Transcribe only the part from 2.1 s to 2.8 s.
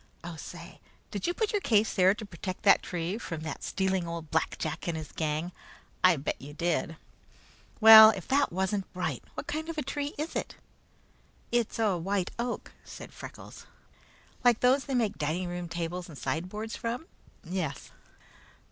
to protect